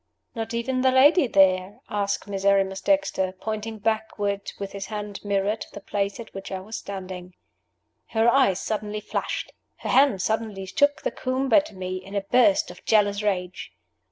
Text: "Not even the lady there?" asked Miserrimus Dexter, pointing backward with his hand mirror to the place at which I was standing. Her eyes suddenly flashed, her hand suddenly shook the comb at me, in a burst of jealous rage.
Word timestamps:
"Not 0.33 0.55
even 0.55 0.81
the 0.81 0.89
lady 0.89 1.27
there?" 1.27 1.79
asked 1.87 2.27
Miserrimus 2.27 2.81
Dexter, 2.81 3.33
pointing 3.39 3.77
backward 3.77 4.51
with 4.57 4.71
his 4.71 4.87
hand 4.87 5.23
mirror 5.23 5.55
to 5.55 5.67
the 5.73 5.79
place 5.79 6.19
at 6.19 6.33
which 6.33 6.51
I 6.51 6.59
was 6.59 6.75
standing. 6.75 7.35
Her 8.07 8.27
eyes 8.27 8.59
suddenly 8.59 8.99
flashed, 8.99 9.53
her 9.77 9.89
hand 9.89 10.19
suddenly 10.23 10.65
shook 10.65 11.03
the 11.03 11.11
comb 11.11 11.53
at 11.53 11.73
me, 11.73 11.97
in 12.03 12.15
a 12.15 12.21
burst 12.21 12.71
of 12.71 12.83
jealous 12.83 13.21
rage. 13.21 13.73